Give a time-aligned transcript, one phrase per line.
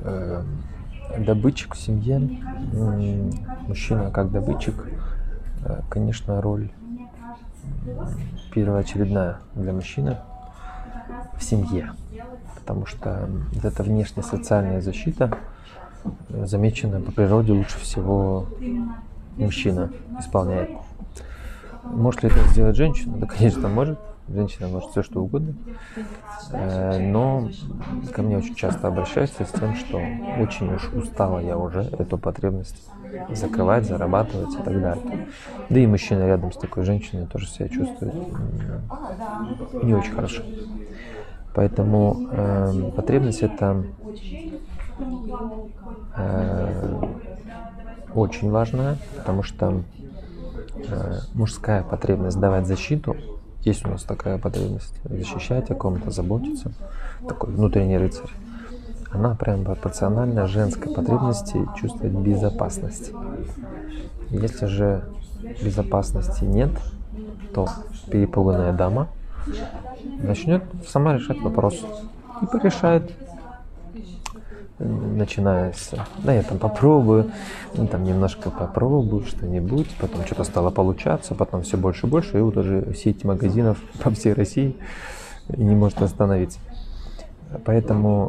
[0.00, 0.42] э,
[1.18, 2.18] добытчик в семье,
[3.68, 4.74] мужчина как добытчик,
[5.64, 6.70] э, конечно, роль
[8.52, 10.16] первоочередная для мужчины
[11.36, 11.92] в семье,
[12.56, 13.28] потому что
[13.62, 15.36] эта внешняя социальная защита
[16.30, 18.46] э, замечена по природе лучше всего
[19.36, 20.70] мужчина исполняет.
[21.90, 23.16] Может ли это сделать женщина?
[23.18, 23.98] Да, конечно, может.
[24.28, 25.54] Женщина может все что угодно.
[26.50, 27.48] Э, но
[28.12, 29.98] ко мне очень часто обращаются с тем, что
[30.40, 32.88] очень уж устала я уже эту потребность
[33.30, 35.28] закрывать, зарабатывать и так далее.
[35.70, 38.14] Да и мужчина рядом с такой женщиной тоже себя чувствует
[39.82, 40.42] не очень хорошо.
[41.54, 43.84] Поэтому э, потребность это
[46.16, 47.06] э,
[48.14, 49.82] очень важная, потому что
[51.34, 53.16] мужская потребность давать защиту
[53.66, 56.70] есть у нас такая потребность защищать о ком-то, заботиться.
[57.26, 58.30] Такой внутренний рыцарь.
[59.10, 63.10] Она прям пропорциональна женской потребности чувствовать безопасность.
[64.30, 65.04] Если же
[65.64, 66.70] безопасности нет,
[67.52, 67.68] то
[68.08, 69.08] перепуганная дама
[70.22, 71.84] начнет сама решать вопрос.
[72.42, 73.10] И порешает
[74.78, 77.30] начиная с, да, я там попробую,
[77.74, 82.40] ну, там немножко попробую что-нибудь, потом что-то стало получаться, потом все больше и больше, и
[82.40, 84.76] вот уже сеть магазинов по всей России
[85.48, 86.58] не может остановиться.
[87.64, 88.24] Поэтому